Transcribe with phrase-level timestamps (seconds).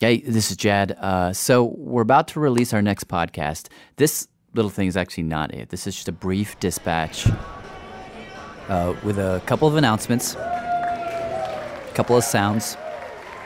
[0.00, 0.92] Hey, this is Jad.
[0.92, 3.66] Uh, so we're about to release our next podcast.
[3.96, 5.70] This little thing is actually not it.
[5.70, 7.26] This is just a brief dispatch
[8.68, 12.76] uh, with a couple of announcements, a couple of sounds.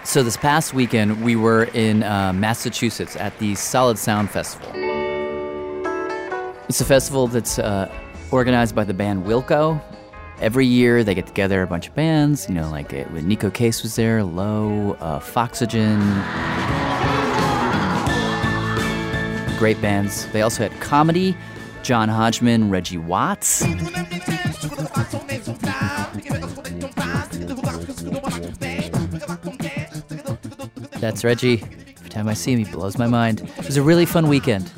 [0.05, 4.69] So this past weekend, we were in uh, Massachusetts at the Solid Sound Festival.
[6.69, 7.91] It's a festival that's uh,
[8.31, 9.81] organized by the band Wilco.
[10.41, 13.53] Every year they get together a bunch of bands, you know, like it, when Neko
[13.53, 16.01] Case was there, Low, uh, Foxygen.
[19.59, 20.27] Great bands.
[20.33, 21.37] They also had comedy,
[21.85, 23.61] John Hodgman, Reggie Watts.
[30.99, 31.63] That's Reggie.
[31.63, 33.41] Every time I see him, he blows my mind.
[33.59, 34.71] It was a really fun weekend.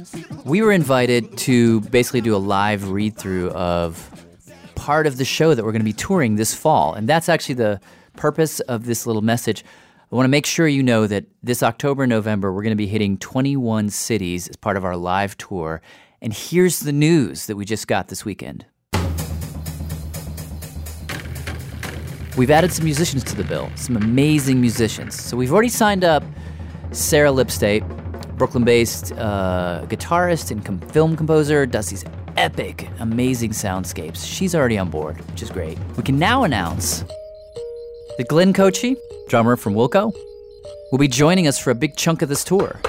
[0.45, 4.11] We were invited to basically do a live read through of
[4.84, 6.92] part of the show that we're going to be touring this fall.
[6.92, 7.80] And that's actually the
[8.19, 9.65] purpose of this little message.
[10.12, 12.87] I want to make sure you know that this October, November, we're going to be
[12.87, 15.81] hitting 21 cities as part of our live tour.
[16.20, 18.67] And here's the news that we just got this weekend.
[22.36, 25.19] We've added some musicians to the bill, some amazing musicians.
[25.19, 26.23] So we've already signed up
[26.91, 27.89] Sarah Lipstate,
[28.36, 32.05] Brooklyn based uh, guitarist and com- film composer, does these
[32.36, 34.27] epic, amazing soundscapes.
[34.27, 35.78] She's already on board, which is great.
[35.96, 37.04] We can now announce
[38.16, 38.96] that Glenn Kotche,
[39.28, 40.12] drummer from Wilco,
[40.90, 42.80] will be joining us for a big chunk of this tour.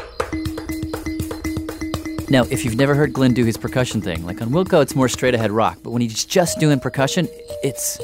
[2.29, 5.07] Now, if you've never heard Glenn do his percussion thing, like on Wilco, it's more
[5.07, 7.27] straight ahead rock, but when he's just doing percussion,
[7.63, 7.99] it's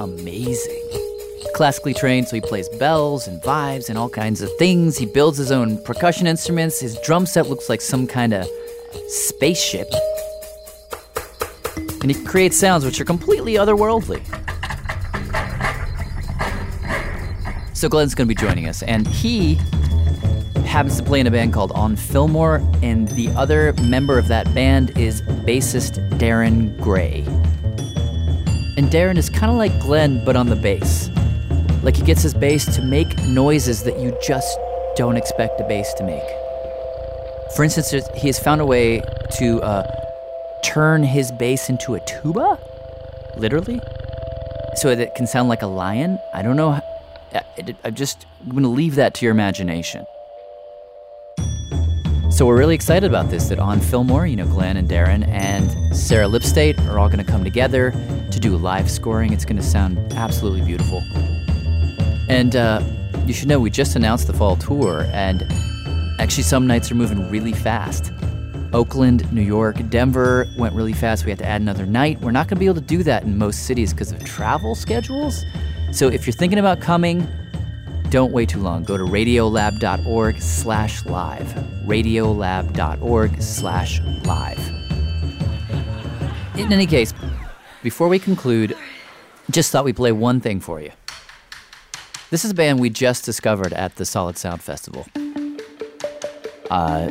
[0.00, 0.82] amazing.
[1.54, 4.98] Classically trained, so he plays bells and vibes and all kinds of things.
[4.98, 6.80] He builds his own percussion instruments.
[6.80, 8.46] His drum set looks like some kind of
[9.08, 9.88] spaceship.
[12.06, 14.22] And he creates sounds which are completely otherworldly.
[17.74, 19.56] So Glenn's going to be joining us, and he
[20.64, 24.54] happens to play in a band called On Fillmore, and the other member of that
[24.54, 27.24] band is bassist Darin Gray.
[28.76, 31.10] And Darin is kind of like Glenn, but on the bass.
[31.82, 34.56] Like he gets his bass to make noises that you just
[34.94, 36.22] don't expect a bass to make.
[37.56, 39.02] For instance, he has found a way
[39.38, 40.05] to uh,
[40.66, 42.58] turn his bass into a tuba,
[43.36, 43.80] literally,
[44.74, 46.18] so that it can sound like a lion.
[46.34, 46.80] I don't know.
[47.84, 50.04] I'm just going to leave that to your imagination.
[52.30, 53.48] So we're really excited about this.
[53.48, 57.30] That on Fillmore, you know, Glenn and Darin and Sarah Lipstate are all going to
[57.30, 57.92] come together
[58.32, 59.32] to do live scoring.
[59.32, 61.02] It's going to sound absolutely beautiful.
[62.28, 62.82] And uh,
[63.24, 65.46] you should know we just announced the fall tour, and
[66.18, 68.12] actually some nights are moving really fast.
[68.72, 71.24] Oakland, New York, Denver went really fast.
[71.24, 72.20] We had to add another night.
[72.20, 74.74] We're not going to be able to do that in most cities because of travel
[74.74, 75.44] schedules.
[75.92, 77.26] So if you're thinking about coming,
[78.10, 78.84] don't wait too long.
[78.84, 81.46] Go to radiolab.org slash live.
[81.86, 84.58] Radiolab.org slash live.
[86.56, 87.12] In any case,
[87.82, 88.76] before we conclude,
[89.50, 90.90] just thought we'd play one thing for you.
[92.30, 95.06] This is a band we just discovered at the Solid Sound Festival.
[96.70, 97.10] Uh,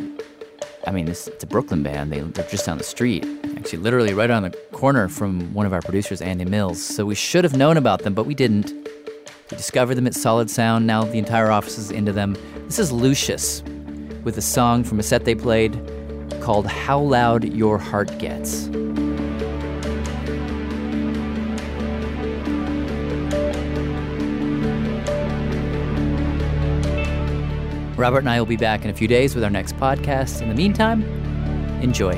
[0.87, 2.11] I mean, it's, it's a Brooklyn band.
[2.11, 3.25] They, they're just down the street,
[3.57, 6.81] actually, literally right on the corner from one of our producers, Andy Mills.
[6.81, 8.71] So we should have known about them, but we didn't.
[9.51, 10.87] We discovered them at Solid Sound.
[10.87, 12.35] Now the entire office is into them.
[12.65, 13.61] This is Lucius
[14.23, 15.73] with a song from a set they played
[16.41, 18.69] called How Loud Your Heart Gets.
[27.97, 30.41] Robert and I will be back in a few days with our next podcast.
[30.41, 31.03] In the meantime,
[31.81, 32.13] enjoy.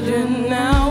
[0.00, 0.89] children now.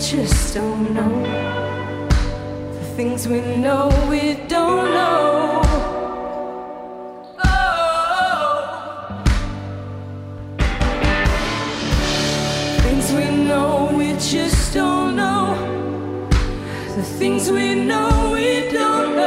[0.00, 1.22] just don't know
[2.72, 5.60] the things we know we don't know.
[7.44, 9.22] Oh.
[12.80, 15.70] Things we know we just don't know
[16.96, 19.19] the things we know we don't know.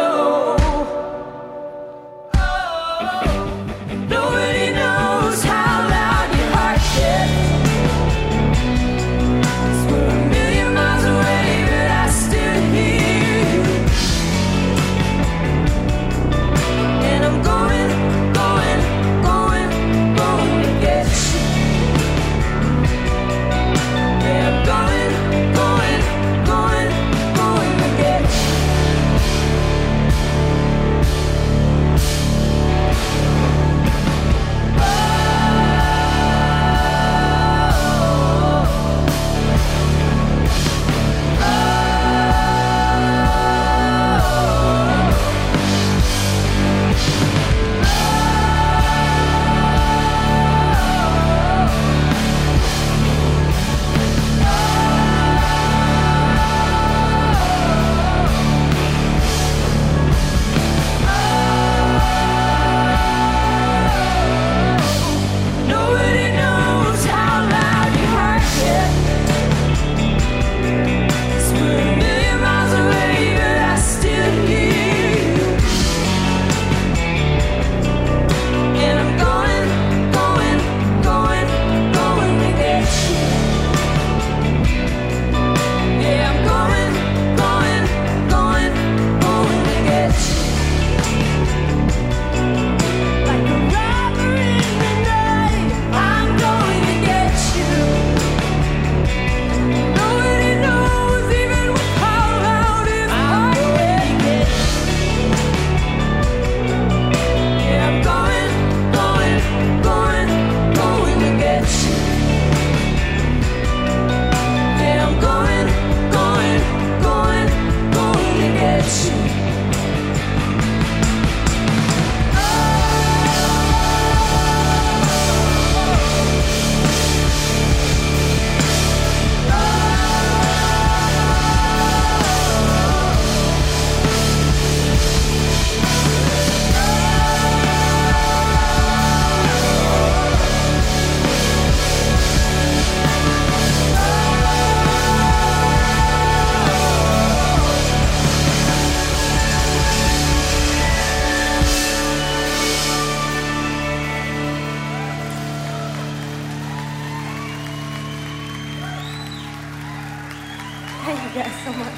[161.34, 161.94] guys so much.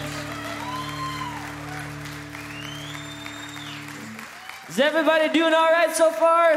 [4.70, 6.54] Is everybody doing all right so far?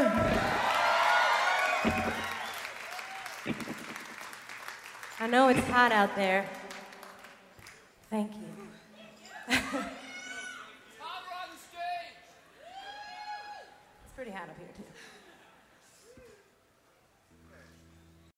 [5.19, 6.49] I know it's hot out there.
[8.09, 8.48] Thank you.